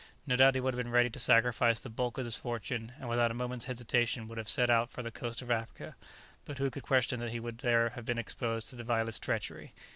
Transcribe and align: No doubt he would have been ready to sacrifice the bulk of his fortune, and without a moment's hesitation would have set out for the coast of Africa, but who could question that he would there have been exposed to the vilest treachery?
No 0.25 0.35
doubt 0.35 0.55
he 0.55 0.61
would 0.61 0.73
have 0.73 0.83
been 0.83 0.91
ready 0.91 1.11
to 1.11 1.19
sacrifice 1.19 1.79
the 1.79 1.87
bulk 1.87 2.17
of 2.17 2.25
his 2.25 2.35
fortune, 2.35 2.91
and 2.99 3.07
without 3.07 3.29
a 3.29 3.35
moment's 3.35 3.65
hesitation 3.65 4.27
would 4.27 4.39
have 4.39 4.49
set 4.49 4.67
out 4.67 4.89
for 4.89 5.03
the 5.03 5.11
coast 5.11 5.43
of 5.43 5.51
Africa, 5.51 5.95
but 6.43 6.57
who 6.57 6.71
could 6.71 6.81
question 6.81 7.19
that 7.19 7.29
he 7.29 7.39
would 7.39 7.59
there 7.59 7.89
have 7.89 8.03
been 8.05 8.17
exposed 8.17 8.67
to 8.69 8.75
the 8.75 8.83
vilest 8.83 9.21
treachery? 9.21 9.73